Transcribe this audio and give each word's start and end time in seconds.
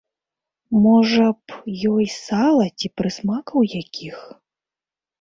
Можа 0.85 1.27
б, 1.33 1.59
ёй 1.93 2.05
сала 2.15 2.65
ці 2.77 2.93
прысмакаў 2.97 3.59
якіх! 3.81 4.17